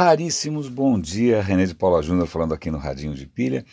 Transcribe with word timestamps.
raríssimos 0.00 0.66
bom 0.66 0.98
dia, 0.98 1.42
René 1.42 1.66
de 1.66 1.74
Paula 1.74 2.00
Júnior 2.00 2.26
falando 2.26 2.54
aqui 2.54 2.70
no 2.70 2.78
Radinho 2.78 3.12
de 3.12 3.26
Pilha. 3.26 3.66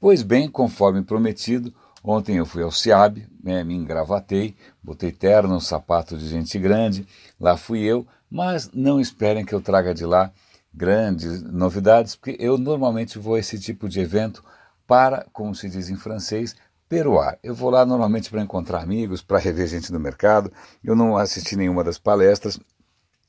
Pois 0.00 0.22
bem, 0.22 0.48
conforme 0.48 1.02
prometido, 1.02 1.74
ontem 2.02 2.38
eu 2.38 2.46
fui 2.46 2.62
ao 2.62 2.70
SIAB, 2.70 3.28
né, 3.42 3.62
me 3.62 3.74
engravatei, 3.74 4.56
botei 4.82 5.12
terno, 5.12 5.60
sapato 5.60 6.16
de 6.16 6.26
gente 6.26 6.58
grande, 6.58 7.06
lá 7.38 7.54
fui 7.58 7.80
eu, 7.80 8.06
mas 8.30 8.70
não 8.72 8.98
esperem 8.98 9.44
que 9.44 9.54
eu 9.54 9.60
traga 9.60 9.92
de 9.92 10.06
lá 10.06 10.32
grandes 10.72 11.42
novidades, 11.42 12.16
porque 12.16 12.34
eu 12.40 12.56
normalmente 12.56 13.18
vou 13.18 13.34
a 13.34 13.38
esse 13.38 13.60
tipo 13.60 13.86
de 13.86 14.00
evento 14.00 14.42
para, 14.86 15.26
como 15.34 15.54
se 15.54 15.68
diz 15.68 15.90
em 15.90 15.96
francês, 15.96 16.56
peruar. 16.88 17.38
Eu 17.42 17.54
vou 17.54 17.68
lá 17.68 17.84
normalmente 17.84 18.30
para 18.30 18.40
encontrar 18.40 18.80
amigos, 18.80 19.20
para 19.20 19.38
rever 19.38 19.66
gente 19.66 19.92
no 19.92 20.00
mercado. 20.00 20.50
Eu 20.82 20.96
não 20.96 21.14
assisti 21.14 21.56
nenhuma 21.56 21.84
das 21.84 21.98
palestras, 21.98 22.58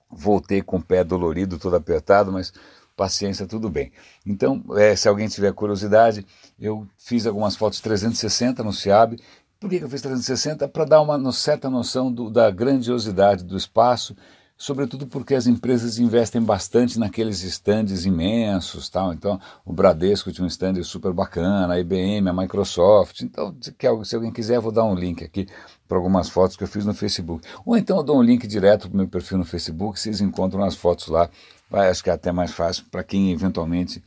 voltei 0.09 0.61
com 0.61 0.77
o 0.77 0.81
pé 0.81 1.03
dolorido, 1.03 1.59
todo 1.59 1.75
apertado, 1.75 2.31
mas 2.31 2.53
paciência, 2.95 3.45
tudo 3.45 3.69
bem. 3.69 3.91
Então, 4.25 4.63
é, 4.77 4.95
se 4.95 5.07
alguém 5.07 5.27
tiver 5.27 5.53
curiosidade, 5.53 6.25
eu 6.59 6.87
fiz 6.97 7.27
algumas 7.27 7.55
fotos 7.55 7.81
360 7.81 8.63
no 8.63 8.71
SIAB. 8.71 9.17
Por 9.59 9.69
que, 9.69 9.77
eu 9.77 9.89
fiz 9.89 10.01
360? 10.01 10.67
Para 10.67 10.85
dar 10.85 11.01
uma 11.01 11.31
certa 11.31 11.69
noção 11.69 12.11
do, 12.11 12.29
da 12.29 12.49
grandiosidade 12.49 13.43
do 13.43 13.57
espaço 13.57 14.15
sobretudo 14.57 15.05
porque 15.07 15.35
as 15.35 15.47
empresas 15.47 15.99
investem 15.99 16.41
bastante 16.41 16.97
naqueles 16.97 17.43
estandes 17.43 18.05
imensos, 18.05 18.89
tal. 18.89 19.13
Então, 19.13 19.39
o 19.65 19.73
Bradesco 19.73 20.31
tinha 20.31 20.45
um 20.45 20.47
stand 20.47 20.81
super 20.83 21.13
bacana, 21.13 21.73
a 21.73 21.79
IBM, 21.79 22.29
a 22.29 22.33
Microsoft. 22.33 23.21
Então, 23.21 23.55
se 24.03 24.15
alguém 24.15 24.31
quiser, 24.31 24.55
eu 24.55 24.61
vou 24.61 24.71
dar 24.71 24.85
um 24.85 24.95
link 24.95 25.23
aqui 25.23 25.47
para 25.87 25.97
algumas 25.97 26.29
fotos 26.29 26.55
que 26.55 26.63
eu 26.63 26.67
fiz 26.67 26.85
no 26.85 26.93
Facebook. 26.93 27.45
Ou 27.65 27.77
então 27.77 27.97
eu 27.97 28.03
dou 28.03 28.17
um 28.17 28.23
link 28.23 28.47
direto 28.47 28.89
para 28.89 28.95
o 28.95 28.97
meu 28.97 29.07
perfil 29.07 29.37
no 29.37 29.45
Facebook, 29.45 29.99
vocês 29.99 30.21
encontram 30.21 30.63
as 30.63 30.75
fotos 30.75 31.07
lá. 31.07 31.29
Vai, 31.69 31.89
acho 31.89 32.03
que 32.03 32.09
é 32.09 32.13
até 32.13 32.31
mais 32.31 32.51
fácil 32.51 32.85
para 32.89 33.03
quem 33.03 33.31
eventualmente 33.31 34.03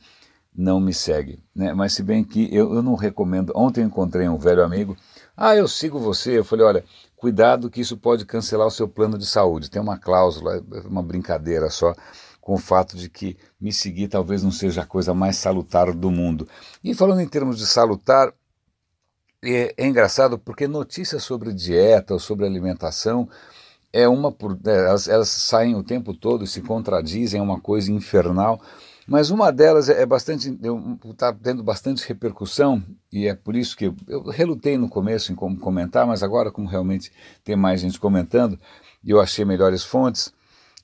não 0.55 0.79
me 0.79 0.93
segue. 0.93 1.39
Né? 1.55 1.73
Mas 1.73 1.93
se 1.93 2.03
bem 2.03 2.23
que 2.23 2.53
eu, 2.53 2.73
eu 2.73 2.81
não 2.81 2.95
recomendo. 2.95 3.53
Ontem 3.55 3.83
encontrei 3.83 4.27
um 4.27 4.37
velho 4.37 4.63
amigo. 4.63 4.97
Ah, 5.41 5.55
eu 5.55 5.69
sigo 5.69 5.97
você. 5.97 6.37
Eu 6.37 6.43
falei, 6.43 6.65
olha, 6.65 6.85
cuidado 7.15 7.69
que 7.69 7.79
isso 7.79 7.95
pode 7.95 8.25
cancelar 8.25 8.67
o 8.67 8.71
seu 8.71 8.89
plano 8.89 9.17
de 9.17 9.25
saúde. 9.25 9.71
Tem 9.71 9.81
uma 9.81 9.97
cláusula, 9.97 10.61
uma 10.83 11.01
brincadeira 11.01 11.69
só, 11.69 11.95
com 12.41 12.55
o 12.55 12.57
fato 12.57 12.97
de 12.97 13.09
que 13.09 13.37
me 13.59 13.71
seguir 13.71 14.09
talvez 14.09 14.43
não 14.43 14.51
seja 14.51 14.81
a 14.81 14.85
coisa 14.85 15.13
mais 15.13 15.37
salutar 15.37 15.93
do 15.93 16.11
mundo. 16.11 16.45
E 16.83 16.93
falando 16.93 17.21
em 17.21 17.27
termos 17.27 17.57
de 17.57 17.65
salutar, 17.65 18.33
é, 19.41 19.73
é 19.77 19.87
engraçado 19.87 20.37
porque 20.37 20.67
notícias 20.67 21.23
sobre 21.23 21.53
dieta 21.53 22.13
ou 22.13 22.19
sobre 22.19 22.45
alimentação 22.45 23.29
é 23.93 24.09
uma 24.09 24.33
por 24.33 24.59
é, 24.65 24.87
elas, 24.87 25.07
elas 25.07 25.29
saem 25.29 25.73
o 25.73 25.83
tempo 25.83 26.13
todo 26.13 26.43
e 26.43 26.47
se 26.47 26.59
contradizem, 26.59 27.39
é 27.39 27.43
uma 27.43 27.61
coisa 27.61 27.89
infernal. 27.93 28.61
Mas 29.09 29.31
uma 29.31 29.51
delas 29.51 29.89
é, 29.89 30.01
é 30.01 30.05
bastante, 30.05 30.57
está 31.05 31.33
tendo 31.33 31.63
bastante 31.63 32.07
repercussão, 32.07 32.83
e 33.11 33.27
é 33.27 33.33
por 33.33 33.55
isso 33.55 33.75
que 33.75 33.85
eu, 33.85 33.95
eu 34.07 34.23
relutei 34.23 34.77
no 34.77 34.87
começo 34.87 35.31
em 35.31 35.35
como 35.35 35.57
comentar, 35.57 36.05
mas 36.05 36.21
agora, 36.21 36.51
como 36.51 36.67
realmente 36.67 37.11
tem 37.43 37.55
mais 37.55 37.81
gente 37.81 37.99
comentando, 37.99 38.59
eu 39.03 39.19
achei 39.19 39.43
melhores 39.43 39.83
fontes, 39.83 40.31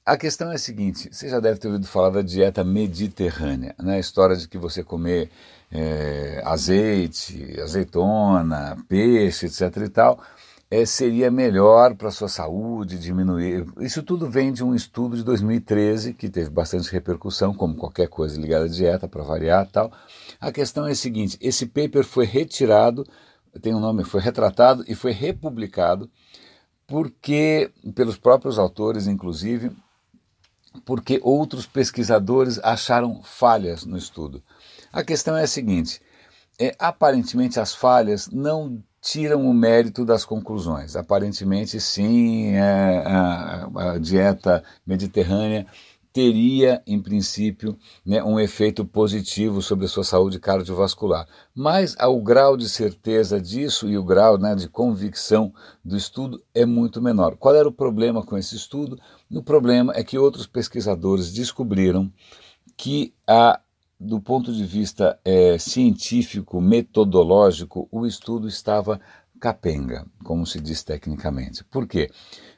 a 0.05 0.17
questão 0.17 0.51
é 0.51 0.55
a 0.55 0.59
seguinte: 0.59 1.09
você 1.11 1.29
já 1.29 1.39
deve 1.39 1.59
ter 1.59 1.67
ouvido 1.67 1.87
falar 1.87 2.09
da 2.09 2.21
dieta 2.21 2.63
mediterrânea, 2.63 3.75
né? 3.79 3.95
a 3.95 3.99
história 3.99 4.35
de 4.35 4.47
que 4.47 4.57
você 4.57 4.83
comer 4.83 5.29
é, 5.71 6.41
azeite, 6.45 7.59
azeitona, 7.59 8.77
peixe, 8.87 9.47
etc. 9.47 9.77
e 9.77 9.89
tal 9.89 10.19
é, 10.69 10.85
seria 10.85 11.29
melhor 11.29 11.95
para 11.95 12.07
a 12.07 12.11
sua 12.11 12.27
saúde, 12.27 12.97
diminuir. 12.97 13.65
Isso 13.79 14.01
tudo 14.01 14.29
vem 14.29 14.51
de 14.51 14.63
um 14.63 14.73
estudo 14.73 15.15
de 15.15 15.23
2013 15.23 16.13
que 16.13 16.29
teve 16.29 16.49
bastante 16.49 16.91
repercussão, 16.91 17.53
como 17.53 17.75
qualquer 17.75 18.07
coisa 18.07 18.39
ligada 18.39 18.65
à 18.65 18.67
dieta, 18.67 19.07
para 19.07 19.23
variar 19.23 19.67
tal. 19.71 19.91
A 20.39 20.51
questão 20.51 20.85
é 20.87 20.91
a 20.91 20.95
seguinte: 20.95 21.37
esse 21.39 21.65
paper 21.65 22.03
foi 22.03 22.25
retirado, 22.25 23.05
tem 23.61 23.75
um 23.75 23.79
nome, 23.79 24.03
foi 24.03 24.21
retratado 24.21 24.83
e 24.87 24.95
foi 24.95 25.11
republicado 25.11 26.09
porque 26.87 27.71
pelos 27.95 28.17
próprios 28.17 28.59
autores, 28.59 29.07
inclusive, 29.07 29.71
porque 30.85 31.19
outros 31.23 31.65
pesquisadores 31.65 32.59
acharam 32.63 33.21
falhas 33.23 33.85
no 33.85 33.97
estudo. 33.97 34.43
A 34.91 35.03
questão 35.03 35.37
é 35.37 35.43
a 35.43 35.47
seguinte: 35.47 36.01
é, 36.59 36.75
aparentemente 36.79 37.59
as 37.59 37.73
falhas 37.73 38.29
não 38.29 38.83
tiram 39.05 39.47
o 39.47 39.53
mérito 39.53 40.03
das 40.03 40.25
conclusões. 40.25 40.95
Aparentemente, 40.95 41.79
sim, 41.79 42.55
é, 42.55 43.03
a, 43.05 43.69
a, 43.75 43.97
dieta 43.99 44.63
mediterrânea 44.85 45.67
teria, 46.11 46.81
em 46.87 46.99
princípio, 46.99 47.77
né, 48.03 48.23
um 48.23 48.39
efeito 48.39 48.83
positivo 48.83 49.61
sobre 49.61 49.85
a 49.85 49.87
sua 49.87 50.03
saúde 50.03 50.39
cardiovascular. 50.39 51.27
Mas 51.53 51.95
o 51.99 52.19
grau 52.19 52.57
de 52.57 52.67
certeza 52.67 53.39
disso 53.39 53.87
e 53.87 53.95
o 53.95 54.03
grau 54.03 54.39
né, 54.39 54.55
de 54.55 54.67
convicção 54.67 55.53
do 55.83 55.95
estudo 55.95 56.41
é 56.53 56.65
muito 56.65 56.99
menor. 56.99 57.35
Qual 57.37 57.53
era 57.53 57.67
o 57.67 57.71
problema 57.71 58.25
com 58.25 58.35
esse 58.35 58.55
estudo? 58.55 58.99
O 59.29 59.43
problema 59.43 59.93
é 59.95 60.03
que 60.03 60.17
outros 60.17 60.47
pesquisadores 60.47 61.31
descobriram 61.31 62.11
que 62.75 63.13
a 63.27 63.59
do 63.99 64.19
ponto 64.19 64.53
de 64.53 64.65
vista 64.65 65.19
é, 65.23 65.57
científico, 65.57 66.59
metodológico, 66.59 67.87
o 67.91 68.05
estudo 68.05 68.47
estava 68.47 68.99
capenga, 69.39 70.05
como 70.23 70.45
se 70.45 70.59
diz 70.59 70.83
tecnicamente. 70.83 71.63
Por 71.63 71.87
quê? 71.87 72.09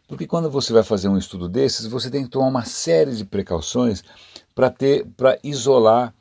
Porque 0.07 0.25
quando 0.25 0.49
você 0.49 0.71
vai 0.71 0.83
fazer 0.83 1.09
um 1.09 1.17
estudo 1.17 1.49
desses, 1.49 1.85
você 1.85 2.09
tem 2.09 2.23
que 2.23 2.29
tomar 2.29 2.47
uma 2.47 2.65
série 2.65 3.15
de 3.15 3.25
precauções 3.25 4.03
para 4.55 4.69
ter, 4.69 5.05
para 5.17 5.37
isolar 5.43 6.13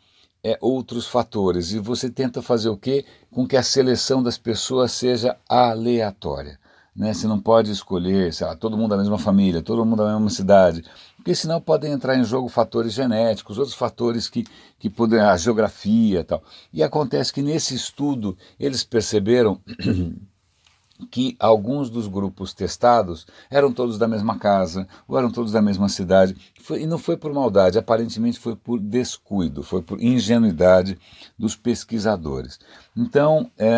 é, 0.43 0.59
outros 0.61 1.07
fatores. 1.07 1.73
E 1.73 1.79
você 1.79 2.11
tenta 2.11 2.43
fazer 2.43 2.69
o 2.69 2.77
quê? 2.77 3.05
Com 3.31 3.47
que 3.47 3.57
a 3.57 3.63
seleção 3.63 4.23
das 4.23 4.37
pessoas 4.37 4.93
seja 4.93 5.37
aleatória. 5.49 6.59
Né? 6.95 7.13
Você 7.13 7.27
não 7.27 7.39
pode 7.39 7.71
escolher, 7.71 8.33
sei 8.33 8.47
lá, 8.47 8.57
todo 8.57 8.77
mundo 8.77 8.91
da 8.91 8.97
mesma 8.97 9.19
família, 9.19 9.63
todo 9.63 9.85
mundo 9.85 10.05
da 10.05 10.13
mesma 10.13 10.31
cidade, 10.31 10.83
porque 11.27 11.35
senão 11.35 11.61
podem 11.61 11.91
entrar 11.91 12.17
em 12.17 12.23
jogo 12.23 12.49
fatores 12.49 12.93
genéticos, 12.93 13.59
outros 13.59 13.75
fatores 13.75 14.29
que, 14.29 14.47
que 14.79 14.89
podem, 14.89 15.19
a 15.19 15.37
geografia 15.37 16.21
e 16.21 16.23
tal. 16.23 16.41
E 16.73 16.85
acontece 16.85 17.33
que 17.33 17.43
nesse 17.43 17.75
estudo 17.75 18.39
eles 18.61 18.85
perceberam 18.85 19.61
que 21.11 21.35
alguns 21.41 21.91
dos 21.91 22.07
grupos 22.07 22.55
testados 22.55 23.27
eram 23.51 23.73
todos 23.73 23.99
da 23.99 24.07
mesma 24.07 24.39
casa, 24.39 24.87
ou 25.09 25.19
eram 25.19 25.29
todos 25.29 25.51
da 25.51 25.61
mesma 25.61 25.89
cidade, 25.89 26.37
foi, 26.63 26.83
e 26.83 26.87
não 26.87 26.97
foi 26.97 27.17
por 27.17 27.33
maldade, 27.33 27.77
aparentemente 27.77 28.39
foi 28.39 28.55
por 28.55 28.79
descuido, 28.79 29.65
foi 29.65 29.83
por 29.83 30.01
ingenuidade 30.01 30.97
dos 31.37 31.57
pesquisadores. 31.57 32.57
Então, 32.97 33.51
é, 33.59 33.69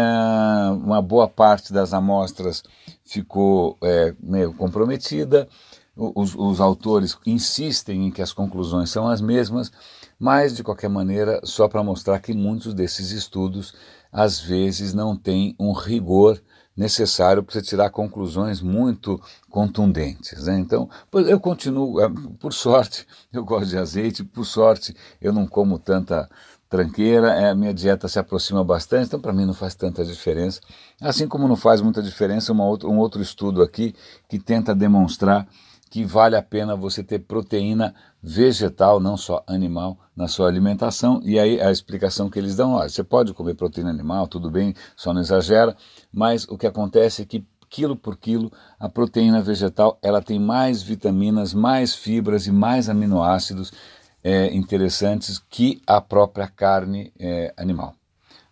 uma 0.70 1.00
boa 1.00 1.26
parte 1.26 1.72
das 1.72 1.94
amostras 1.94 2.62
ficou 3.06 3.78
é, 3.82 4.14
meio 4.20 4.52
comprometida, 4.52 5.48
os, 5.98 6.34
os 6.34 6.60
autores 6.60 7.18
insistem 7.26 8.06
em 8.06 8.10
que 8.10 8.22
as 8.22 8.32
conclusões 8.32 8.90
são 8.90 9.08
as 9.08 9.20
mesmas, 9.20 9.72
mas 10.18 10.54
de 10.54 10.62
qualquer 10.62 10.88
maneira, 10.88 11.40
só 11.42 11.68
para 11.68 11.82
mostrar 11.82 12.20
que 12.20 12.32
muitos 12.32 12.72
desses 12.72 13.10
estudos 13.10 13.74
às 14.12 14.40
vezes 14.40 14.94
não 14.94 15.16
têm 15.16 15.54
um 15.58 15.72
rigor 15.72 16.40
necessário 16.76 17.42
para 17.42 17.52
você 17.52 17.60
tirar 17.60 17.90
conclusões 17.90 18.60
muito 18.60 19.20
contundentes. 19.50 20.44
Né? 20.46 20.60
Então, 20.60 20.88
eu 21.12 21.40
continuo, 21.40 22.00
é, 22.00 22.08
por 22.38 22.52
sorte, 22.52 23.04
eu 23.32 23.44
gosto 23.44 23.70
de 23.70 23.76
azeite, 23.76 24.22
por 24.22 24.44
sorte, 24.44 24.94
eu 25.20 25.32
não 25.32 25.46
como 25.46 25.78
tanta 25.78 26.28
tranqueira, 26.70 27.32
é, 27.32 27.50
a 27.50 27.54
minha 27.54 27.74
dieta 27.74 28.06
se 28.06 28.18
aproxima 28.18 28.62
bastante, 28.62 29.06
então 29.06 29.20
para 29.20 29.32
mim 29.32 29.44
não 29.44 29.54
faz 29.54 29.74
tanta 29.74 30.04
diferença. 30.04 30.60
Assim 31.00 31.26
como 31.26 31.48
não 31.48 31.56
faz 31.56 31.80
muita 31.80 32.02
diferença 32.02 32.52
uma 32.52 32.64
outra, 32.64 32.88
um 32.88 32.98
outro 32.98 33.20
estudo 33.20 33.62
aqui 33.62 33.94
que 34.28 34.38
tenta 34.38 34.74
demonstrar 34.74 35.48
que 35.90 36.04
vale 36.04 36.36
a 36.36 36.42
pena 36.42 36.76
você 36.76 37.02
ter 37.02 37.20
proteína 37.20 37.94
vegetal, 38.22 39.00
não 39.00 39.16
só 39.16 39.42
animal, 39.46 39.98
na 40.14 40.28
sua 40.28 40.48
alimentação. 40.48 41.20
E 41.24 41.38
aí 41.38 41.60
a 41.60 41.70
explicação 41.70 42.28
que 42.28 42.38
eles 42.38 42.56
dão, 42.56 42.72
olha, 42.72 42.88
você 42.88 43.02
pode 43.02 43.32
comer 43.32 43.54
proteína 43.54 43.90
animal, 43.90 44.26
tudo 44.26 44.50
bem, 44.50 44.74
só 44.96 45.12
não 45.12 45.20
exagera, 45.20 45.76
mas 46.12 46.44
o 46.48 46.58
que 46.58 46.66
acontece 46.66 47.22
é 47.22 47.24
que 47.24 47.44
quilo 47.70 47.94
por 47.94 48.16
quilo 48.16 48.50
a 48.80 48.88
proteína 48.88 49.42
vegetal 49.42 49.98
ela 50.02 50.22
tem 50.22 50.38
mais 50.38 50.82
vitaminas, 50.82 51.52
mais 51.52 51.94
fibras 51.94 52.46
e 52.46 52.52
mais 52.52 52.88
aminoácidos 52.88 53.72
é, 54.24 54.54
interessantes 54.54 55.38
que 55.38 55.80
a 55.86 56.00
própria 56.00 56.48
carne 56.48 57.12
é, 57.18 57.52
animal. 57.56 57.94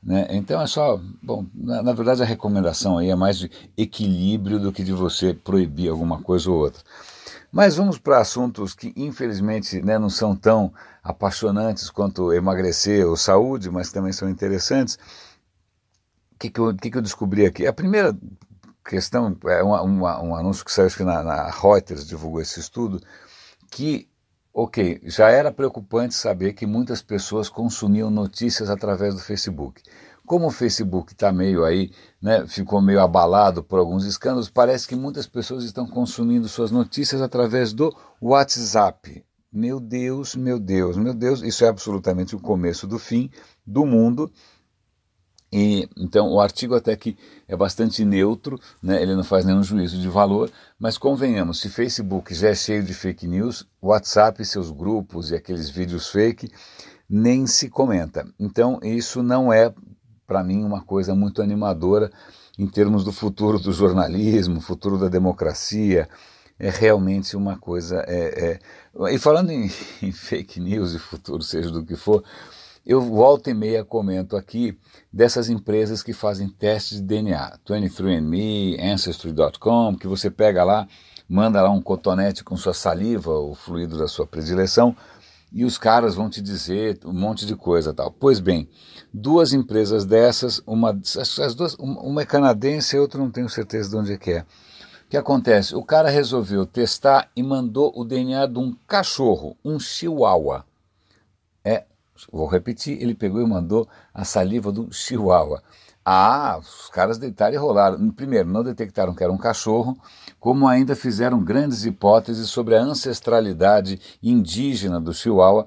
Né? 0.02 0.26
Então 0.30 0.60
é 0.60 0.66
só, 0.68 1.00
bom, 1.20 1.44
na, 1.52 1.82
na, 1.82 1.92
verdade 1.92 2.22
a 2.22 2.26
recomendação 2.26 2.98
aí 2.98 3.10
é 3.10 3.16
mais 3.16 3.38
de 3.38 3.50
equilíbrio 3.76 4.60
do 4.60 4.72
que 4.72 4.84
de 4.84 4.92
você 4.92 5.34
proibir 5.34 5.88
alguma 5.88 6.22
coisa 6.22 6.48
ou 6.48 6.58
outra. 6.58 6.80
Mas 7.56 7.76
vamos 7.76 7.96
para 7.96 8.18
assuntos 8.18 8.74
que, 8.74 8.92
infelizmente, 8.94 9.80
né, 9.80 9.98
não 9.98 10.10
são 10.10 10.36
tão 10.36 10.74
apaixonantes 11.02 11.88
quanto 11.88 12.30
emagrecer 12.30 13.06
ou 13.06 13.16
saúde, 13.16 13.70
mas 13.70 13.90
também 13.90 14.12
são 14.12 14.28
interessantes. 14.28 14.96
O 16.34 16.38
que, 16.38 16.50
que, 16.50 16.60
eu, 16.60 16.76
que, 16.76 16.90
que 16.90 16.98
eu 16.98 17.00
descobri 17.00 17.46
aqui? 17.46 17.66
A 17.66 17.72
primeira 17.72 18.14
questão 18.84 19.34
é 19.46 19.62
uma, 19.62 19.80
uma, 19.80 20.22
um 20.22 20.36
anúncio 20.36 20.66
que 20.66 20.70
saiu 20.70 20.84
acho 20.84 20.98
que 20.98 21.02
na, 21.02 21.22
na 21.22 21.48
Reuters, 21.48 22.06
divulgou 22.06 22.42
esse 22.42 22.60
estudo, 22.60 23.00
que 23.70 24.06
ok, 24.52 25.00
já 25.04 25.30
era 25.30 25.50
preocupante 25.50 26.14
saber 26.14 26.52
que 26.52 26.66
muitas 26.66 27.00
pessoas 27.00 27.48
consumiam 27.48 28.10
notícias 28.10 28.68
através 28.68 29.14
do 29.14 29.20
Facebook. 29.22 29.82
Como 30.26 30.48
o 30.48 30.50
Facebook 30.50 31.12
está 31.12 31.32
meio 31.32 31.64
aí, 31.64 31.90
né, 32.20 32.46
ficou 32.46 32.82
meio 32.82 33.00
abalado 33.00 33.62
por 33.62 33.78
alguns 33.78 34.04
escândalos, 34.04 34.50
parece 34.50 34.88
que 34.88 34.96
muitas 34.96 35.26
pessoas 35.26 35.64
estão 35.64 35.86
consumindo 35.86 36.48
suas 36.48 36.70
notícias 36.70 37.22
através 37.22 37.72
do 37.72 37.94
WhatsApp. 38.20 39.24
Meu 39.52 39.80
Deus, 39.80 40.34
meu 40.34 40.58
Deus, 40.58 40.96
meu 40.96 41.14
Deus, 41.14 41.40
isso 41.42 41.64
é 41.64 41.68
absolutamente 41.68 42.34
o 42.34 42.40
começo 42.40 42.86
do 42.86 42.98
fim 42.98 43.30
do 43.64 43.86
mundo. 43.86 44.30
E, 45.52 45.88
então, 45.96 46.28
o 46.32 46.40
artigo 46.40 46.74
até 46.74 46.96
que 46.96 47.16
é 47.46 47.56
bastante 47.56 48.04
neutro, 48.04 48.60
né, 48.82 49.00
ele 49.00 49.14
não 49.14 49.24
faz 49.24 49.44
nenhum 49.44 49.62
juízo 49.62 49.98
de 49.98 50.08
valor, 50.08 50.50
mas 50.78 50.98
convenhamos, 50.98 51.60
se 51.60 51.68
Facebook 51.68 52.34
já 52.34 52.48
é 52.48 52.54
cheio 52.54 52.82
de 52.82 52.92
fake 52.92 53.26
news, 53.26 53.66
WhatsApp, 53.80 54.44
seus 54.44 54.70
grupos 54.70 55.30
e 55.30 55.36
aqueles 55.36 55.70
vídeos 55.70 56.08
fake, 56.08 56.50
nem 57.08 57.46
se 57.46 57.70
comenta. 57.70 58.28
Então, 58.38 58.80
isso 58.82 59.22
não 59.22 59.52
é 59.52 59.72
para 60.26 60.42
mim, 60.42 60.64
uma 60.64 60.82
coisa 60.82 61.14
muito 61.14 61.40
animadora 61.40 62.10
em 62.58 62.66
termos 62.66 63.04
do 63.04 63.12
futuro 63.12 63.58
do 63.58 63.72
jornalismo, 63.72 64.60
futuro 64.60 64.98
da 64.98 65.08
democracia. 65.08 66.08
É 66.58 66.70
realmente 66.70 67.36
uma 67.36 67.58
coisa. 67.58 68.02
É, 68.08 68.58
é... 69.04 69.14
E 69.14 69.18
falando 69.18 69.50
em, 69.50 69.70
em, 70.02 70.12
fake 70.12 70.58
news 70.58 70.94
e 70.94 70.98
futuro, 70.98 71.42
seja 71.42 71.70
do 71.70 71.84
que 71.84 71.96
for, 71.96 72.24
eu 72.84 73.00
volto 73.00 73.50
e 73.50 73.54
meia 73.54 73.84
comento 73.84 74.36
aqui 74.36 74.78
dessas 75.12 75.50
empresas 75.50 76.02
que 76.02 76.12
fazem 76.12 76.48
testes 76.48 77.00
de 77.00 77.06
DNA, 77.06 77.58
23andMe, 77.68 78.80
Ancestry.com, 78.80 79.96
que 79.98 80.06
você 80.06 80.30
pega 80.30 80.64
lá, 80.64 80.88
manda 81.28 81.60
lá 81.60 81.70
um 81.70 81.82
cotonete 81.82 82.42
com 82.42 82.56
sua 82.56 82.72
saliva, 82.72 83.32
o 83.32 83.54
fluido 83.54 83.98
da 83.98 84.08
sua 84.08 84.26
predileção, 84.26 84.96
e 85.52 85.64
os 85.64 85.78
caras 85.78 86.14
vão 86.14 86.28
te 86.28 86.40
dizer 86.40 86.98
um 87.04 87.12
monte 87.12 87.46
de 87.46 87.54
coisa 87.54 87.94
tal. 87.94 88.10
Pois 88.10 88.40
bem, 88.40 88.68
duas 89.12 89.52
empresas 89.52 90.04
dessas, 90.04 90.62
uma, 90.66 90.90
as 90.90 91.54
duas, 91.54 91.74
uma 91.74 92.22
é 92.22 92.26
canadense 92.26 92.96
e 92.96 92.98
outra 92.98 93.20
não 93.20 93.30
tenho 93.30 93.48
certeza 93.48 93.90
de 93.90 93.96
onde 93.96 94.12
é 94.12 94.18
que 94.18 94.32
é. 94.32 94.40
O 94.40 95.08
que 95.08 95.16
acontece? 95.16 95.74
O 95.74 95.84
cara 95.84 96.10
resolveu 96.10 96.66
testar 96.66 97.30
e 97.36 97.42
mandou 97.42 97.92
o 97.94 98.04
DNA 98.04 98.46
de 98.46 98.58
um 98.58 98.76
cachorro, 98.86 99.56
um 99.64 99.78
chihuahua. 99.78 100.66
É, 101.64 101.84
vou 102.32 102.46
repetir, 102.46 103.00
ele 103.00 103.14
pegou 103.14 103.40
e 103.40 103.46
mandou 103.46 103.88
a 104.12 104.24
saliva 104.24 104.72
do 104.72 104.92
chihuahua. 104.92 105.62
Ah, 106.08 106.60
os 106.60 106.88
caras 106.88 107.18
deitaram 107.18 107.54
e 107.54 107.56
rolaram. 107.56 108.12
Primeiro, 108.12 108.48
não 108.48 108.62
detectaram 108.62 109.12
que 109.12 109.24
era 109.24 109.32
um 109.32 109.36
cachorro, 109.36 109.98
como 110.38 110.68
ainda 110.68 110.94
fizeram 110.94 111.42
grandes 111.42 111.84
hipóteses 111.84 112.48
sobre 112.48 112.76
a 112.76 112.80
ancestralidade 112.80 114.00
indígena 114.22 115.00
do 115.00 115.12
Chihuahua, 115.12 115.66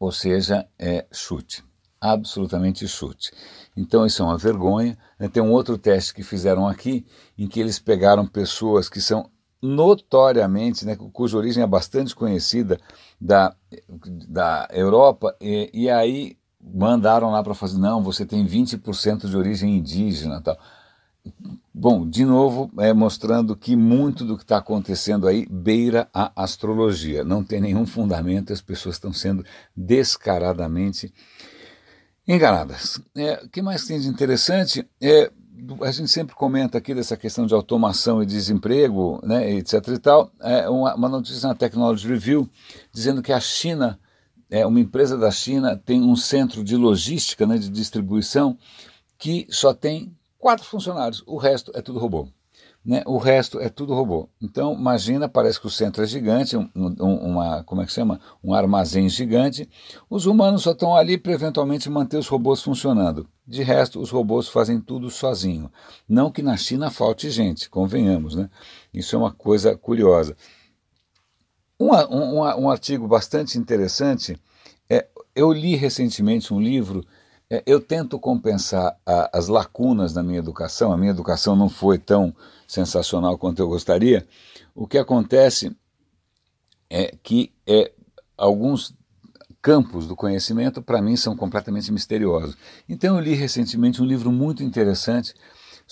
ou 0.00 0.10
seja, 0.10 0.66
é 0.76 1.06
chute, 1.12 1.62
absolutamente 2.00 2.88
chute. 2.88 3.30
Então 3.76 4.04
isso 4.04 4.20
é 4.20 4.26
uma 4.26 4.36
vergonha. 4.36 4.98
Tem 5.32 5.40
um 5.40 5.52
outro 5.52 5.78
teste 5.78 6.12
que 6.12 6.24
fizeram 6.24 6.66
aqui, 6.66 7.06
em 7.38 7.46
que 7.46 7.60
eles 7.60 7.78
pegaram 7.78 8.26
pessoas 8.26 8.88
que 8.88 9.00
são 9.00 9.30
notoriamente, 9.62 10.84
né, 10.84 10.96
cuja 11.12 11.36
origem 11.36 11.62
é 11.62 11.66
bastante 11.68 12.16
conhecida 12.16 12.80
da, 13.20 13.54
da 14.28 14.66
Europa, 14.72 15.36
e, 15.40 15.70
e 15.72 15.88
aí 15.88 16.39
mandaram 16.62 17.30
lá 17.30 17.42
para 17.42 17.54
fazer, 17.54 17.78
não, 17.78 18.02
você 18.02 18.24
tem 18.24 18.46
20% 18.46 19.28
de 19.28 19.36
origem 19.36 19.76
indígena 19.76 20.40
tal. 20.40 20.58
Bom, 21.72 22.08
de 22.08 22.24
novo, 22.24 22.70
é, 22.78 22.92
mostrando 22.92 23.56
que 23.56 23.76
muito 23.76 24.24
do 24.24 24.36
que 24.36 24.42
está 24.42 24.58
acontecendo 24.58 25.26
aí 25.26 25.46
beira 25.50 26.08
a 26.12 26.32
astrologia. 26.34 27.24
Não 27.24 27.44
tem 27.44 27.60
nenhum 27.60 27.86
fundamento, 27.86 28.52
as 28.52 28.60
pessoas 28.60 28.96
estão 28.96 29.12
sendo 29.12 29.44
descaradamente 29.76 31.12
enganadas. 32.26 33.00
É, 33.14 33.42
o 33.44 33.48
que 33.48 33.62
mais 33.62 33.84
tem 33.84 34.00
de 34.00 34.08
interessante 34.08 34.86
é 35.00 35.30
a 35.82 35.90
gente 35.90 36.10
sempre 36.10 36.34
comenta 36.34 36.78
aqui 36.78 36.94
dessa 36.94 37.16
questão 37.16 37.46
de 37.46 37.52
automação 37.54 38.22
e 38.22 38.26
desemprego, 38.26 39.20
né, 39.22 39.52
etc 39.52 39.88
e 39.88 39.98
tal, 39.98 40.32
é 40.40 40.68
uma, 40.68 40.94
uma 40.94 41.08
notícia 41.08 41.46
na 41.46 41.54
Technology 41.54 42.08
Review 42.08 42.48
dizendo 42.90 43.22
que 43.22 43.32
a 43.32 43.40
China 43.40 43.98
é, 44.50 44.66
uma 44.66 44.80
empresa 44.80 45.16
da 45.16 45.30
China 45.30 45.76
tem 45.76 46.02
um 46.02 46.16
centro 46.16 46.64
de 46.64 46.76
logística, 46.76 47.46
né, 47.46 47.56
de 47.56 47.68
distribuição, 47.68 48.58
que 49.18 49.46
só 49.50 49.72
tem 49.72 50.14
quatro 50.38 50.64
funcionários, 50.64 51.22
o 51.26 51.36
resto 51.36 51.70
é 51.74 51.80
tudo 51.82 51.98
robô. 51.98 52.28
Né? 52.82 53.02
O 53.06 53.18
resto 53.18 53.60
é 53.60 53.68
tudo 53.68 53.92
robô. 53.92 54.26
Então, 54.40 54.72
imagina, 54.72 55.28
parece 55.28 55.60
que 55.60 55.66
o 55.66 55.70
centro 55.70 56.02
é 56.02 56.06
gigante, 56.06 56.56
um, 56.56 56.66
um, 56.74 57.14
uma, 57.32 57.62
como 57.64 57.82
é 57.82 57.86
que 57.86 57.92
chama? 57.92 58.18
Um 58.42 58.54
armazém 58.54 59.06
gigante. 59.06 59.68
Os 60.08 60.24
humanos 60.24 60.62
só 60.62 60.72
estão 60.72 60.96
ali 60.96 61.18
para 61.18 61.32
eventualmente 61.32 61.90
manter 61.90 62.16
os 62.16 62.26
robôs 62.26 62.62
funcionando. 62.62 63.28
De 63.46 63.62
resto, 63.62 64.00
os 64.00 64.10
robôs 64.10 64.48
fazem 64.48 64.80
tudo 64.80 65.10
sozinho. 65.10 65.70
Não 66.08 66.30
que 66.30 66.40
na 66.40 66.56
China 66.56 66.90
falte 66.90 67.28
gente, 67.28 67.68
convenhamos, 67.68 68.34
né? 68.34 68.48
Isso 68.94 69.14
é 69.14 69.18
uma 69.18 69.30
coisa 69.30 69.76
curiosa. 69.76 70.34
Um, 71.80 71.94
um, 71.94 72.40
um 72.64 72.70
artigo 72.70 73.08
bastante 73.08 73.56
interessante, 73.56 74.38
é, 74.88 75.06
eu 75.34 75.50
li 75.50 75.76
recentemente 75.76 76.52
um 76.52 76.60
livro, 76.60 77.02
é, 77.48 77.62
eu 77.64 77.80
tento 77.80 78.18
compensar 78.18 78.94
a, 79.06 79.38
as 79.38 79.48
lacunas 79.48 80.12
na 80.12 80.22
minha 80.22 80.38
educação, 80.38 80.92
a 80.92 80.96
minha 80.98 81.10
educação 81.10 81.56
não 81.56 81.70
foi 81.70 81.96
tão 81.96 82.36
sensacional 82.68 83.38
quanto 83.38 83.60
eu 83.60 83.68
gostaria. 83.68 84.28
O 84.74 84.86
que 84.86 84.98
acontece 84.98 85.74
é 86.90 87.14
que 87.22 87.50
é, 87.66 87.90
alguns 88.36 88.94
campos 89.62 90.06
do 90.06 90.14
conhecimento, 90.14 90.82
para 90.82 91.00
mim, 91.00 91.16
são 91.16 91.34
completamente 91.34 91.90
misteriosos. 91.90 92.56
Então, 92.88 93.16
eu 93.16 93.22
li 93.22 93.34
recentemente 93.34 94.02
um 94.02 94.06
livro 94.06 94.30
muito 94.30 94.62
interessante 94.62 95.34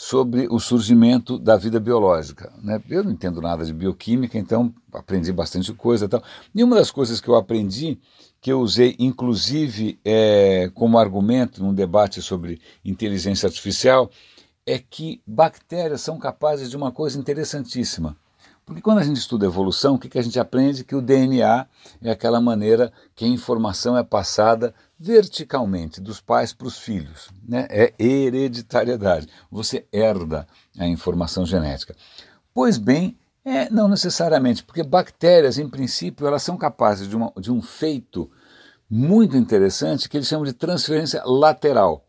sobre 0.01 0.47
o 0.49 0.61
surgimento 0.61 1.37
da 1.41 1.57
vida 1.57 1.81
biológica. 1.81 2.53
Né? 2.63 2.81
Eu 2.89 3.03
não 3.03 3.11
entendo 3.11 3.43
nada 3.43 3.65
de 3.65 3.73
bioquímica, 3.73 4.39
então 4.39 4.73
aprendi 4.93 5.33
bastante 5.33 5.73
coisa 5.73 6.05
e 6.05 6.09
tal. 6.09 6.23
E 6.55 6.63
uma 6.63 6.77
das 6.77 6.89
coisas 6.89 7.21
que 7.21 7.27
eu 7.27 7.35
aprendi, 7.35 7.99
que 8.41 8.53
eu 8.53 8.61
usei 8.61 8.95
inclusive 9.01 9.99
é, 10.05 10.71
como 10.73 11.01
argumento 11.01 11.61
num 11.61 11.75
debate 11.75 12.23
sobre 12.23 12.61
inteligência 12.85 13.49
artificial, 13.49 14.09
é 14.65 14.79
que 14.79 15.21
bactérias 15.27 16.01
são 16.01 16.17
capazes 16.17 16.71
de 16.71 16.77
uma 16.77 16.93
coisa 16.93 17.19
interessantíssima. 17.19 18.17
Porque 18.69 18.83
quando 18.83 18.99
a 18.99 19.03
gente 19.03 19.17
estuda 19.17 19.47
evolução, 19.47 19.95
o 19.95 19.99
que, 19.99 20.11
que 20.11 20.19
a 20.19 20.23
gente 20.23 20.39
aprende? 20.39 20.85
Que 20.85 20.95
o 20.95 21.01
DNA 21.01 21.67
é 22.03 22.11
aquela 22.11 22.39
maneira 22.39 22.93
que 23.15 23.25
a 23.25 23.29
informação 23.29 23.97
é 23.97 24.03
passada 24.03 24.75
verticalmente 25.01 26.03
dos 26.03 26.21
pais 26.21 26.53
para 26.53 26.67
os 26.67 26.79
filhos. 26.79 27.31
Né? 27.49 27.67
É 27.71 27.95
hereditariedade. 27.99 29.27
Você 29.51 29.87
herda 29.91 30.47
a 30.79 30.87
informação 30.87 31.47
genética. 31.47 31.97
Pois 32.53 32.77
bem, 32.77 33.17
é, 33.43 33.71
não 33.71 33.89
necessariamente, 33.89 34.63
porque 34.63 34.83
bactérias, 34.83 35.57
em 35.57 35.67
princípio, 35.67 36.27
elas 36.27 36.43
são 36.43 36.59
capazes 36.59 37.09
de, 37.09 37.17
uma, 37.17 37.33
de 37.39 37.51
um 37.51 37.63
feito 37.63 38.31
muito 38.91 39.35
interessante 39.35 40.11
que 40.11 40.19
eles 40.19 40.29
chamam 40.29 40.45
de 40.45 40.53
transferência 40.53 41.23
lateral. 41.25 42.05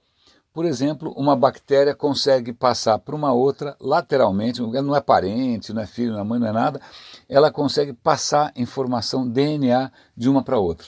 Por 0.59 0.65
exemplo, 0.65 1.13
uma 1.15 1.37
bactéria 1.37 1.95
consegue 1.95 2.51
passar 2.51 2.99
para 2.99 3.15
uma 3.15 3.31
outra 3.31 3.77
lateralmente, 3.79 4.59
não 4.59 4.93
é 4.93 4.99
parente, 4.99 5.71
não 5.71 5.81
é 5.81 5.87
filho, 5.87 6.11
não 6.11 6.19
é 6.19 6.23
mãe, 6.25 6.37
não 6.37 6.47
é 6.47 6.51
nada, 6.51 6.81
ela 7.29 7.49
consegue 7.49 7.93
passar 7.93 8.51
informação 8.57 9.25
DNA 9.25 9.89
de 10.17 10.27
uma 10.27 10.43
para 10.43 10.59
outra. 10.59 10.87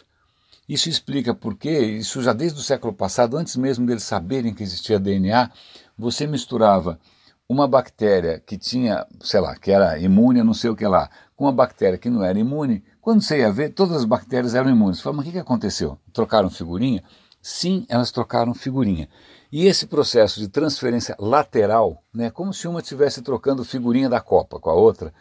Isso 0.68 0.90
explica 0.90 1.34
porque, 1.34 1.70
isso 1.70 2.22
já 2.22 2.34
desde 2.34 2.60
o 2.60 2.62
século 2.62 2.92
passado, 2.92 3.38
antes 3.38 3.56
mesmo 3.56 3.86
deles 3.86 4.04
saberem 4.04 4.54
que 4.54 4.62
existia 4.62 5.00
DNA, 5.00 5.50
você 5.98 6.28
misturava 6.28 7.00
uma 7.48 7.66
bactéria 7.66 8.44
que 8.46 8.58
tinha, 8.58 9.08
sei 9.22 9.40
lá, 9.40 9.56
que 9.56 9.72
era 9.72 9.98
imune 9.98 10.44
não 10.44 10.54
sei 10.54 10.70
o 10.70 10.76
que 10.76 10.86
lá, 10.86 11.10
com 11.34 11.46
uma 11.46 11.54
bactéria 11.54 11.98
que 11.98 12.10
não 12.10 12.26
era 12.26 12.38
imune, 12.38 12.84
quando 13.00 13.22
você 13.22 13.40
ia 13.40 13.54
ver, 13.54 13.70
todas 13.70 13.96
as 13.96 14.04
bactérias 14.04 14.54
eram 14.54 14.70
imunes. 14.70 14.98
Você 14.98 15.04
fala, 15.04 15.16
mas 15.16 15.28
o 15.30 15.32
que 15.32 15.40
aconteceu? 15.40 15.98
Trocaram 16.12 16.50
figurinha? 16.50 17.02
Sim, 17.42 17.86
elas 17.88 18.12
trocaram 18.12 18.54
figurinha. 18.54 19.08
E 19.52 19.68
esse 19.68 19.86
processo 19.86 20.40
de 20.40 20.48
transferência 20.48 21.16
lateral, 21.20 22.02
né, 22.14 22.30
como 22.30 22.54
se 22.54 22.68
uma 22.68 22.80
estivesse 22.80 23.22
trocando 23.22 23.66
figurinha 23.66 24.08
da 24.08 24.22
Copa 24.22 24.60
com 24.60 24.70
a 24.70 24.74
outra, 24.74 25.14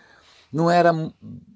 não 0.53 0.71
era, 0.71 0.93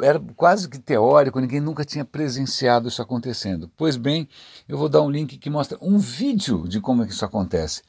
era 0.00 0.20
quase 0.36 0.68
que 0.68 0.78
teórico, 0.78 1.40
ninguém 1.40 1.60
nunca 1.60 1.84
tinha 1.84 2.04
presenciado 2.04 2.88
isso 2.88 3.02
acontecendo. 3.02 3.70
Pois 3.76 3.96
bem, 3.96 4.28
eu 4.68 4.78
vou 4.78 4.88
dar 4.88 5.02
um 5.02 5.10
link 5.10 5.36
que 5.38 5.50
mostra 5.50 5.78
um 5.80 5.98
vídeo 5.98 6.66
de 6.68 6.80
como 6.80 7.02
é 7.02 7.06
que 7.06 7.12
isso 7.12 7.24
acontece. 7.24 7.82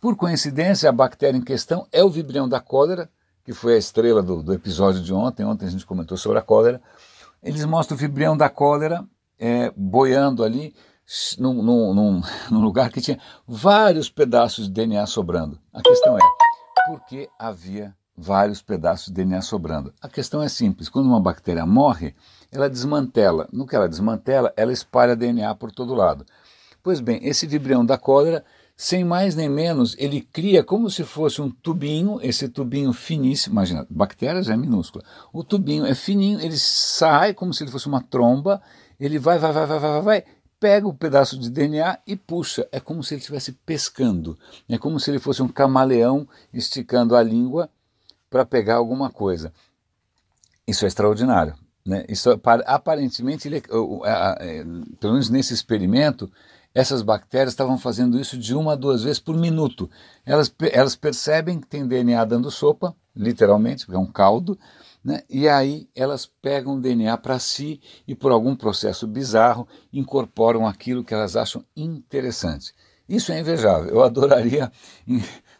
Por 0.00 0.16
coincidência, 0.16 0.88
a 0.88 0.92
bactéria 0.92 1.38
em 1.38 1.42
questão 1.42 1.86
é 1.90 2.04
o 2.04 2.10
vibrião 2.10 2.46
da 2.46 2.60
cólera, 2.60 3.08
que 3.42 3.54
foi 3.54 3.74
a 3.74 3.78
estrela 3.78 4.22
do, 4.22 4.42
do 4.42 4.52
episódio 4.52 5.02
de 5.02 5.12
ontem. 5.14 5.44
Ontem 5.44 5.66
a 5.66 5.70
gente 5.70 5.86
comentou 5.86 6.16
sobre 6.16 6.38
a 6.38 6.42
cólera. 6.42 6.80
Eles 7.42 7.64
mostram 7.64 7.96
o 7.96 8.00
vibrião 8.00 8.36
da 8.36 8.50
cólera 8.50 9.04
é, 9.38 9.72
boiando 9.74 10.44
ali, 10.44 10.74
num, 11.38 11.62
num, 11.62 12.22
num, 12.50 12.60
lugar 12.60 12.90
que 12.90 13.00
tinha 13.00 13.18
vários 13.46 14.08
pedaços 14.08 14.66
de 14.66 14.72
DNA 14.72 15.06
sobrando. 15.06 15.58
A 15.72 15.82
questão 15.82 16.16
é, 16.16 16.20
por 16.86 17.00
que 17.04 17.28
havia 17.38 17.94
vários 18.16 18.62
pedaços 18.62 19.06
de 19.06 19.14
DNA 19.14 19.42
sobrando. 19.42 19.92
A 20.00 20.08
questão 20.08 20.42
é 20.42 20.48
simples: 20.48 20.88
quando 20.88 21.06
uma 21.06 21.20
bactéria 21.20 21.66
morre, 21.66 22.14
ela 22.50 22.70
desmantela. 22.70 23.48
No 23.52 23.66
que 23.66 23.74
ela 23.74 23.88
desmantela, 23.88 24.52
ela 24.56 24.72
espalha 24.72 25.16
DNA 25.16 25.54
por 25.54 25.72
todo 25.72 25.94
lado. 25.94 26.24
Pois 26.82 27.00
bem, 27.00 27.18
esse 27.22 27.46
vibrião 27.46 27.84
da 27.84 27.96
cólera, 27.96 28.44
sem 28.76 29.04
mais 29.04 29.34
nem 29.34 29.48
menos, 29.48 29.96
ele 29.98 30.20
cria 30.20 30.62
como 30.62 30.90
se 30.90 31.02
fosse 31.02 31.40
um 31.40 31.50
tubinho, 31.50 32.18
esse 32.22 32.48
tubinho 32.48 32.92
finíssimo, 32.92 33.54
imagina, 33.54 33.86
bactérias 33.88 34.50
é 34.50 34.56
minúscula. 34.56 35.02
O 35.32 35.42
tubinho 35.42 35.86
é 35.86 35.94
fininho, 35.94 36.40
ele 36.40 36.58
sai 36.58 37.32
como 37.32 37.54
se 37.54 37.64
ele 37.64 37.70
fosse 37.70 37.86
uma 37.86 38.02
tromba, 38.02 38.60
ele 39.00 39.18
vai, 39.18 39.38
vai, 39.38 39.52
vai, 39.52 39.66
vai, 39.66 39.78
vai, 39.78 40.02
vai, 40.02 40.24
pega 40.64 40.88
o 40.88 40.94
pedaço 40.94 41.38
de 41.38 41.50
DNA 41.50 41.98
e 42.06 42.16
puxa. 42.16 42.66
É 42.72 42.80
como 42.80 43.04
se 43.04 43.12
ele 43.12 43.20
estivesse 43.20 43.52
pescando. 43.52 44.38
É 44.66 44.78
como 44.78 44.98
se 44.98 45.10
ele 45.10 45.18
fosse 45.18 45.42
um 45.42 45.48
camaleão 45.48 46.26
esticando 46.54 47.14
a 47.14 47.22
língua 47.22 47.68
para 48.30 48.46
pegar 48.46 48.76
alguma 48.76 49.10
coisa. 49.10 49.52
Isso 50.66 50.86
é 50.86 50.88
extraordinário. 50.88 51.54
Né? 51.84 52.06
Isso, 52.08 52.30
aparentemente, 52.64 53.46
ele, 53.46 53.58
é, 53.58 54.64
pelo 54.98 55.12
menos 55.12 55.28
nesse 55.28 55.52
experimento, 55.52 56.32
essas 56.74 57.02
bactérias 57.02 57.52
estavam 57.52 57.76
fazendo 57.76 58.18
isso 58.18 58.38
de 58.38 58.54
uma 58.54 58.72
a 58.72 58.76
duas 58.76 59.02
vezes 59.02 59.20
por 59.20 59.36
minuto. 59.36 59.90
Elas, 60.24 60.50
elas 60.72 60.96
percebem 60.96 61.60
que 61.60 61.66
tem 61.66 61.86
DNA 61.86 62.24
dando 62.24 62.50
sopa, 62.50 62.96
literalmente, 63.14 63.84
porque 63.84 63.98
é 63.98 64.00
um 64.00 64.10
caldo, 64.10 64.58
né? 65.04 65.22
e 65.28 65.48
aí 65.48 65.88
elas 65.94 66.24
pegam 66.24 66.76
o 66.76 66.80
DNA 66.80 67.16
para 67.18 67.38
si 67.38 67.80
e, 68.08 68.14
por 68.14 68.32
algum 68.32 68.56
processo 68.56 69.06
bizarro, 69.06 69.68
incorporam 69.92 70.66
aquilo 70.66 71.04
que 71.04 71.12
elas 71.12 71.36
acham 71.36 71.64
interessante. 71.76 72.72
Isso 73.08 73.30
é 73.32 73.38
invejável. 73.38 73.90
Eu 73.90 74.02
adoraria 74.02 74.72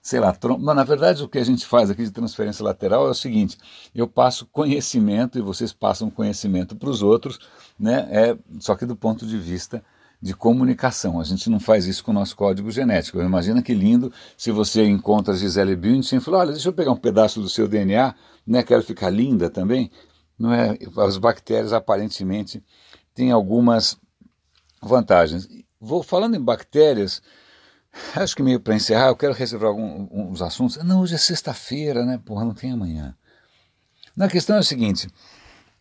sei 0.04 0.20
lá, 0.20 0.36
mas 0.60 0.76
na 0.76 0.84
verdade 0.84 1.22
o 1.22 1.28
que 1.28 1.38
a 1.38 1.44
gente 1.44 1.64
faz 1.64 1.88
aqui 1.88 2.04
de 2.04 2.10
transferência 2.10 2.62
lateral 2.62 3.06
é 3.06 3.10
o 3.10 3.14
seguinte: 3.14 3.56
eu 3.94 4.06
passo 4.06 4.46
conhecimento 4.52 5.38
e 5.38 5.42
vocês 5.42 5.72
passam 5.72 6.10
conhecimento 6.10 6.76
para 6.76 6.90
os 6.90 7.02
outros, 7.02 7.38
né? 7.78 8.06
É, 8.10 8.38
só 8.60 8.76
que 8.76 8.84
do 8.84 8.94
ponto 8.94 9.26
de 9.26 9.38
vista 9.38 9.82
de 10.20 10.34
comunicação. 10.34 11.20
A 11.20 11.24
gente 11.24 11.48
não 11.50 11.60
faz 11.60 11.86
isso 11.86 12.04
com 12.04 12.10
o 12.10 12.14
nosso 12.14 12.34
código 12.36 12.70
genético. 12.70 13.20
Imagina 13.20 13.62
que 13.62 13.74
lindo 13.74 14.12
se 14.36 14.50
você 14.50 14.84
encontra 14.84 15.34
Gisele 15.34 15.76
Bündchen 15.76 16.18
e 16.18 16.20
fala, 16.20 16.38
olha, 16.38 16.52
deixa 16.52 16.68
eu 16.68 16.72
pegar 16.72 16.92
um 16.92 16.96
pedaço 16.96 17.40
do 17.40 17.48
seu 17.48 17.68
DNA, 17.68 18.14
né? 18.46 18.62
Quero 18.62 18.82
ficar 18.82 19.10
linda 19.10 19.50
também. 19.50 19.90
Não 20.38 20.52
é? 20.52 20.76
As 20.98 21.18
bactérias 21.18 21.72
aparentemente 21.72 22.62
têm 23.14 23.30
algumas 23.30 23.98
vantagens. 24.82 25.48
Vou 25.80 26.02
falando 26.02 26.34
em 26.34 26.40
bactérias, 26.40 27.22
Acho 28.14 28.36
que 28.36 28.42
meio 28.42 28.60
para 28.60 28.74
encerrar, 28.74 29.08
eu 29.08 29.16
quero 29.16 29.32
reservar 29.32 29.70
alguns 29.70 30.42
assuntos. 30.42 30.76
Não, 30.84 31.00
hoje 31.00 31.14
é 31.14 31.18
sexta-feira, 31.18 32.04
né? 32.04 32.20
Porra, 32.24 32.44
não 32.44 32.54
tem 32.54 32.72
amanhã. 32.72 33.16
Na 34.16 34.28
questão 34.28 34.56
é 34.56 34.60
o 34.60 34.64
seguinte: 34.64 35.08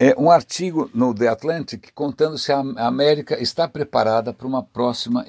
é 0.05 0.13
um 0.17 0.29
artigo 0.29 0.89
no 0.93 1.15
The 1.15 1.29
Atlantic 1.29 1.91
contando 1.95 2.37
se 2.37 2.51
a 2.51 2.59
América 2.59 3.41
está 3.41 3.69
preparada 3.69 4.33
para 4.33 4.45
uma 4.45 4.61
próxima 4.61 5.25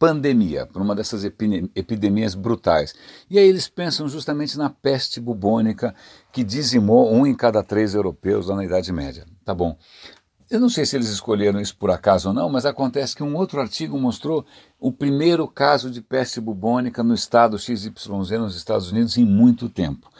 pandemia, 0.00 0.66
para 0.66 0.82
uma 0.82 0.96
dessas 0.96 1.22
epidemias 1.22 2.34
brutais. 2.34 2.92
E 3.30 3.38
aí 3.38 3.46
eles 3.46 3.68
pensam 3.68 4.08
justamente 4.08 4.58
na 4.58 4.68
peste 4.68 5.20
bubônica 5.20 5.94
que 6.32 6.42
dizimou 6.42 7.12
um 7.12 7.24
em 7.24 7.36
cada 7.36 7.62
três 7.62 7.94
europeus 7.94 8.48
lá 8.48 8.56
na 8.56 8.64
Idade 8.64 8.92
Média. 8.92 9.24
Tá 9.44 9.54
bom. 9.54 9.78
Eu 10.50 10.58
não 10.58 10.68
sei 10.68 10.84
se 10.84 10.96
eles 10.96 11.08
escolheram 11.08 11.60
isso 11.60 11.76
por 11.76 11.92
acaso 11.92 12.30
ou 12.30 12.34
não, 12.34 12.48
mas 12.48 12.66
acontece 12.66 13.14
que 13.14 13.22
um 13.22 13.36
outro 13.36 13.60
artigo 13.60 13.96
mostrou 13.96 14.44
o 14.80 14.90
primeiro 14.90 15.46
caso 15.46 15.88
de 15.88 16.00
peste 16.00 16.40
bubônica 16.40 17.04
no 17.04 17.14
estado 17.14 17.56
XYZ 17.56 17.94
nos 18.40 18.56
Estados 18.56 18.90
Unidos 18.90 19.16
em 19.16 19.24
muito 19.24 19.68
tempo. 19.68 20.10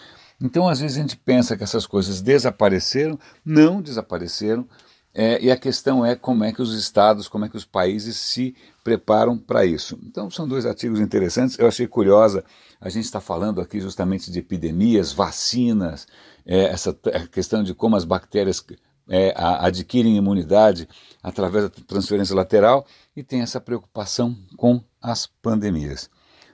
Então, 0.40 0.68
às 0.68 0.80
vezes, 0.80 0.96
a 0.96 1.00
gente 1.00 1.16
pensa 1.16 1.56
que 1.56 1.62
essas 1.62 1.86
coisas 1.86 2.22
desapareceram, 2.22 3.18
não 3.44 3.82
desapareceram, 3.82 4.66
é, 5.12 5.42
e 5.42 5.50
a 5.50 5.56
questão 5.56 6.06
é 6.06 6.14
como 6.14 6.44
é 6.44 6.52
que 6.52 6.62
os 6.62 6.72
estados, 6.72 7.28
como 7.28 7.44
é 7.44 7.48
que 7.48 7.56
os 7.56 7.64
países 7.64 8.16
se 8.16 8.54
preparam 8.84 9.36
para 9.36 9.66
isso. 9.66 9.98
Então, 10.04 10.30
são 10.30 10.46
dois 10.46 10.64
artigos 10.64 11.00
interessantes. 11.00 11.58
Eu 11.58 11.66
achei 11.66 11.86
curiosa, 11.86 12.44
a 12.80 12.88
gente 12.88 13.04
está 13.04 13.20
falando 13.20 13.60
aqui 13.60 13.80
justamente 13.80 14.30
de 14.30 14.38
epidemias, 14.38 15.12
vacinas, 15.12 16.06
é, 16.46 16.66
essa 16.66 16.96
questão 17.30 17.62
de 17.62 17.74
como 17.74 17.96
as 17.96 18.04
bactérias 18.04 18.64
é, 19.08 19.34
adquirem 19.36 20.16
imunidade 20.16 20.88
através 21.22 21.64
da 21.64 21.70
transferência 21.70 22.34
lateral 22.34 22.86
e 23.14 23.22
tem 23.22 23.40
essa 23.40 23.60
preocupação 23.60 24.36
com 24.56 24.80
as 25.02 25.26
pandemias. 25.26 26.08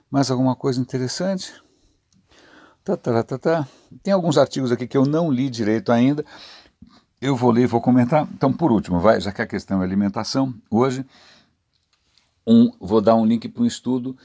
Mais 0.09 0.31
alguma 0.31 0.55
coisa 0.55 0.81
interessante? 0.81 1.53
Tá, 2.95 3.21
tá, 3.21 3.37
tá. 3.37 3.67
Tem 4.01 4.13
alguns 4.13 4.37
artigos 4.37 4.71
aqui 4.71 4.87
que 4.87 4.95
eu 4.95 5.05
não 5.05 5.29
li 5.29 5.49
direito 5.49 5.91
ainda. 5.91 6.23
Eu 7.19 7.35
vou 7.35 7.51
ler 7.51 7.63
e 7.63 7.67
vou 7.67 7.81
comentar. 7.81 8.25
Então, 8.33 8.53
por 8.53 8.71
último, 8.71 8.97
vai, 8.97 9.19
já 9.19 9.29
que 9.33 9.41
a 9.41 9.47
questão 9.47 9.81
é 9.81 9.85
alimentação, 9.85 10.53
hoje 10.71 11.05
um, 12.47 12.71
vou 12.79 13.01
dar 13.01 13.15
um 13.15 13.25
link 13.25 13.49
para 13.49 13.61
um 13.61 13.65
estudo 13.65 14.15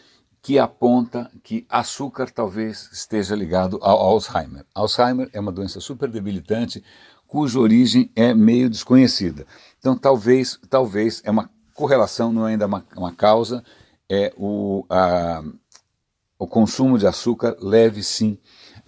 que 0.41 0.61
aponta 0.61 1.29
que 1.43 1.67
açúcar 1.69 2.31
talvez 2.31 2.89
esteja 2.93 3.35
ligado 3.35 3.81
ao 3.83 3.99
Alzheimer. 3.99 4.65
Alzheimer 4.73 5.29
é 5.33 5.41
uma 5.41 5.51
doença 5.51 5.81
super 5.81 6.09
debilitante, 6.09 6.85
cuja 7.27 7.59
origem 7.59 8.13
é 8.15 8.33
meio 8.33 8.71
desconhecida. 8.71 9.45
Então, 9.81 9.99
talvez, 9.99 10.61
talvez 10.71 11.21
é 11.25 11.33
uma 11.33 11.51
correlação, 11.75 12.33
não 12.33 12.47
é 12.47 12.53
ainda 12.53 12.67
uma, 12.67 12.87
uma 12.97 13.13
causa, 13.13 13.65
é 14.09 14.33
o, 14.37 14.85
a, 14.89 15.43
o 16.43 16.47
consumo 16.49 16.99
de 16.99 17.07
açúcar 17.07 17.57
leve 17.61 18.03
sim 18.03 18.37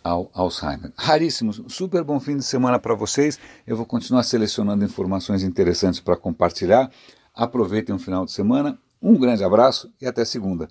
ao 0.03 0.29
Alzheimer. 0.35 0.93
Raríssimo, 0.97 1.53
super 1.71 2.03
bom 2.03 2.19
fim 2.19 2.37
de 2.37 2.43
semana 2.43 2.81
para 2.81 2.97
vocês. 2.97 3.39
Eu 3.65 3.77
vou 3.77 3.87
continuar 3.87 4.25
selecionando 4.25 4.85
informações 4.85 5.45
interessantes 5.45 6.01
para 6.01 6.17
compartilhar. 6.17 6.91
Aproveitem 7.33 7.95
o 7.95 7.99
final 7.99 8.25
de 8.25 8.33
semana. 8.33 8.77
Um 9.01 9.17
grande 9.17 9.45
abraço 9.45 9.89
e 10.01 10.07
até 10.07 10.25
segunda. 10.25 10.63